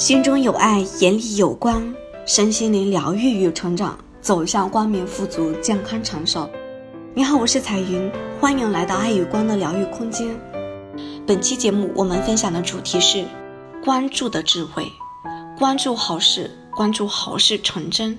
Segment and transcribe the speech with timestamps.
[0.00, 6.48] 心中有爱，眼里有光，身心灵疗愈与成长，走向光明、富足、健康、长寿。
[7.12, 8.10] 你好，我是彩云，
[8.40, 10.26] 欢迎来到爱与光的疗愈空间。
[11.26, 13.26] 本期节目我们分享的主题是
[13.84, 14.90] 关注的智慧，
[15.58, 18.16] 关注好事，关注好事成真。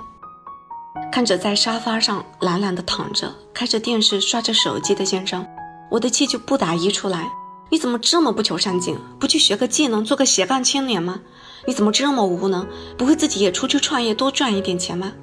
[1.12, 5.44] 看着在沙发上懒懒的躺着，开着电视刷着手机的先生，
[5.90, 7.28] 我的气就不打一处来。
[7.72, 8.98] 你怎么这么不求上进？
[9.18, 11.22] 不去学个技能，做个斜杠青年吗？
[11.66, 12.68] 你怎么这么无能？
[12.98, 15.14] 不会自己也出去创业，多赚一点钱吗？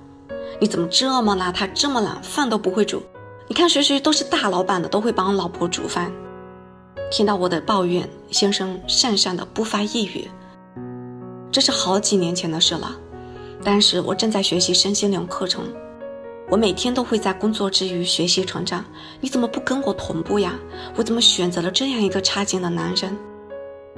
[0.58, 3.02] 你怎么这么邋遢，这么懒，饭都不会煮？
[3.48, 6.10] 你看谁谁都是大老板的，都会帮老婆煮饭。
[7.10, 10.26] 听到我的抱怨，先生讪讪的不发一语。
[11.52, 12.96] 这是好几年前的事了，
[13.62, 15.64] 当时我正在学习身心灵课程，
[16.50, 18.84] 我每天都会在工作之余学习成长。
[19.20, 20.54] 你怎么不跟我同步呀？
[20.96, 23.16] 我怎么选择了这样一个差劲的男人？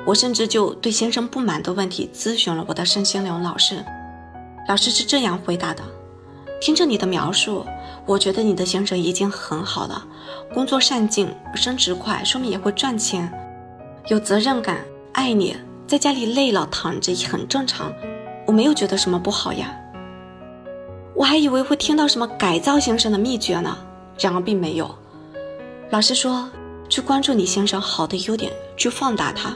[0.06, 3.84] 我甚至就对先生不满的问题咨询了我的身心灵老师，
[4.66, 5.82] 老师是这样回答的：
[6.60, 7.64] 听着你的描述，
[8.06, 10.02] 我觉得你的先生已经很好了，
[10.54, 13.30] 工作上进，升职快，说明也会赚钱，
[14.08, 14.78] 有责任感，
[15.12, 15.54] 爱你，
[15.86, 17.92] 在家里累了躺着也很正常，
[18.46, 19.79] 我没有觉得什么不好呀。
[21.20, 23.76] 我还以为会听到什么改造先生的秘诀呢，
[24.18, 24.90] 然而并没有。
[25.90, 26.48] 老师说，
[26.88, 29.54] 去关注你先生好的优点，去放大他。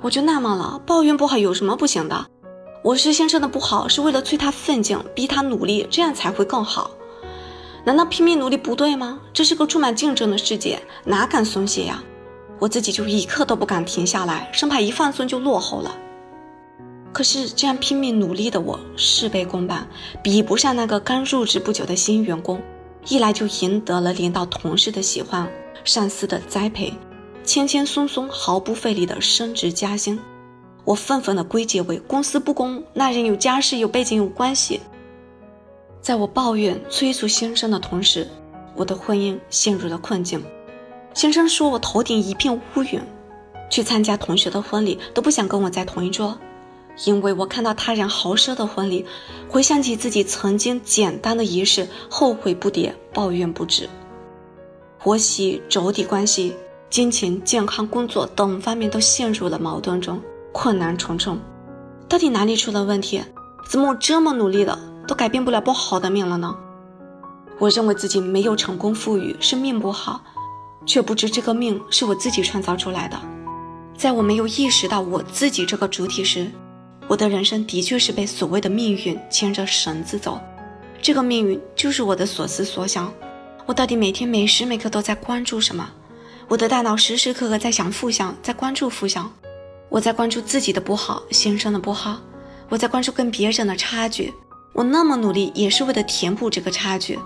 [0.00, 2.26] 我就纳闷了，抱怨不好有什么不行的？
[2.82, 6.90] 我是先生的不好，是为了催他奋进，逼他努力，这样才会更好。
[7.84, 9.20] 难道拼命努力不对吗？
[9.32, 12.02] 这是个充满竞争的世界，哪敢松懈呀？
[12.58, 15.94] 我自己就一刻都不敢停下来，生怕一放松就落后了。
[17.12, 19.88] 可是这样拼命努力的我，事倍功半，
[20.22, 22.62] 比不上那个刚入职不久的新员工，
[23.08, 25.50] 一来就赢得了领导同事的喜欢，
[25.84, 26.92] 上司的栽培。
[27.42, 30.20] 轻轻松松、毫不费力的升职加薪，
[30.84, 34.80] 我愤愤的归结为公司不公，那人有家世、有背景、有关系。
[36.00, 38.28] 在我抱怨催促先生的同时，
[38.76, 40.40] 我的婚姻陷入了困境。
[41.12, 43.00] 先生说我头顶一片乌云，
[43.68, 46.38] 去参加同学的婚礼都不想跟我在同一桌，
[47.04, 49.04] 因为我看到他人豪奢的婚礼，
[49.48, 53.88] 回想起自己曾经简单的仪式，后悔不迭，抱怨不止。
[54.98, 56.54] 婆媳妯娌关系。
[56.90, 60.20] 金钱、健康、工作等方面都陷入了矛盾中，
[60.50, 61.38] 困难重重。
[62.08, 63.22] 到底哪里出了问题？
[63.68, 64.76] 怎么我这么努力了，
[65.06, 66.56] 都改变不了不好的命了呢？
[67.60, 70.20] 我认为自己没有成功富裕，是命不好，
[70.84, 73.16] 却不知这个命是我自己创造出来的。
[73.96, 76.50] 在我没有意识到我自己这个主体时，
[77.10, 80.40] 我的人生的确是被所谓的命运牵着绳子走。
[81.02, 83.12] 这个命运就是我的所思所想。
[83.66, 85.90] 我到底每天每时每刻都在关注什么？
[86.46, 89.28] 我的大脑时时刻刻在想负向，在关注负向。
[89.88, 92.20] 我在关注自己的不好，先生的不好。
[92.68, 94.32] 我在关注跟别人的差距。
[94.72, 97.18] 我那么努力，也是为了填补这个差距。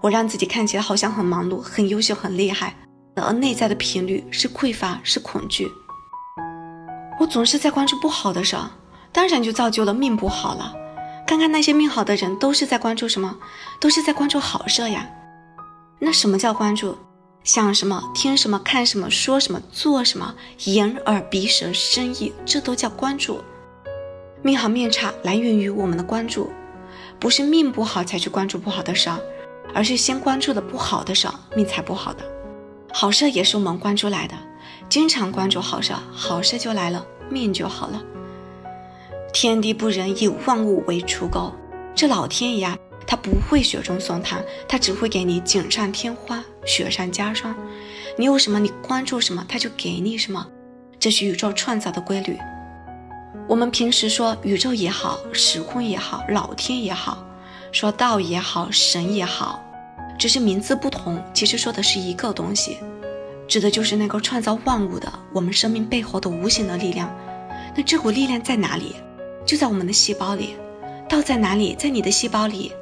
[0.00, 2.74] 我让自己看起来好像很忙碌、很优秀、很厉害，
[3.16, 5.70] 而内在的频率是匮乏，是恐惧。
[7.20, 8.70] 我总是在关注不好的事儿，
[9.14, 10.74] 当然就造就了命不好了。
[11.26, 13.34] 看看那些命好的人，都是在关注什么？
[13.80, 15.08] 都是在关注好事呀。
[15.98, 16.98] 那什么叫关注？
[17.44, 23.40] 想什么，听什么，看什么，说什么，做什么，眼耳鼻舌身意，这都叫关注。
[24.42, 26.50] 命好命差来源于我们的关注，
[27.18, 29.18] 不是命不好才去关注不好的事儿，
[29.74, 32.24] 而是先关注的不好的事儿，命才不好的。
[32.92, 34.34] 好事也是我们关注来的，
[34.88, 38.02] 经常关注好事，好事就来了，命就好了。
[39.34, 41.52] 天地不仁，以万物为刍狗，
[41.92, 42.78] 这老天爷啊！
[43.04, 47.52] 他不会雪中送炭，他只会给你锦上添花、雪上加霜。
[48.16, 50.46] 你有什么，你关注什么，他就给你什么。
[51.00, 52.38] 这是宇宙创造的规律。
[53.48, 57.26] 我们平时说宇宙也好，时空也好，老天也好，
[57.72, 59.60] 说道也好，神也好，
[60.16, 62.78] 只是名字不同，其实说的是一个东西，
[63.48, 67.12] 指的就是那个创造万物的我们生命背后的无形的力量。
[67.76, 68.94] 那这股力量在哪里？
[69.46, 70.56] 就在我们的细胞里。
[71.08, 71.74] 道在哪里？
[71.78, 72.72] 在你的细胞里。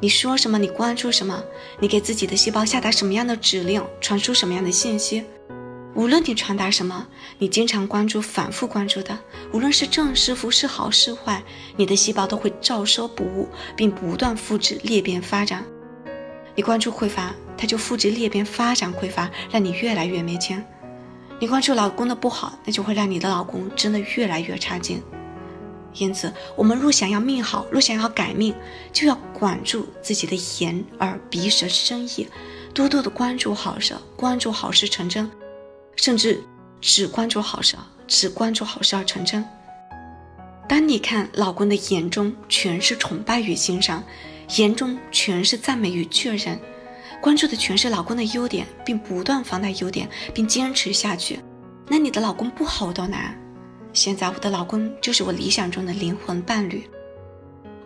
[0.00, 0.58] 你说什么？
[0.58, 1.42] 你关注什么？
[1.80, 5.24] 你给自己的细胞下达什么样的指令，传输什么样的信息？
[5.94, 7.06] 无论你传达什么，
[7.38, 9.18] 你经常关注、反复关注的，
[9.52, 11.42] 无论是正是负、是好是坏，
[11.76, 15.64] 你的细胞都会照收不误，并不断复制裂变发展。
[16.54, 20.62] 你关注匮乏，它就复制裂变发展匮乏，让你越来越没钱。
[21.40, 25.02] 你关注老公的不好，那就会让你的老公真的越来越差劲。
[25.98, 28.54] 因此，我们若想要命好，若想要改命，
[28.92, 32.28] 就要管住自己的眼、耳、鼻、舌、身、意，
[32.74, 35.30] 多多的关注好事，关注好事成真，
[35.96, 36.42] 甚至
[36.80, 37.76] 只关注好事，
[38.06, 39.44] 只关注好事而成真。
[40.68, 44.02] 当你看老公的眼中全是崇拜与欣赏，
[44.56, 46.58] 眼中全是赞美与确认，
[47.22, 51.40] 关注的全是老公的优点，并不断放大优点，并坚持下去，
[51.88, 53.34] 那你的老公不好到哪？
[53.96, 56.88] 现在我的老公就是我理想中的灵魂伴侣。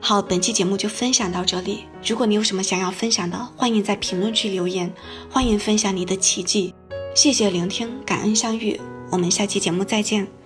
[0.00, 1.84] 好，本期节目就分享到这里。
[2.04, 4.92] 如果你有什么想要分享的，欢迎在评论区留言，
[5.30, 6.74] 欢迎分享你的奇迹。
[7.14, 8.80] 谢谢聆听，感恩相遇，
[9.12, 10.39] 我们下期节目再见。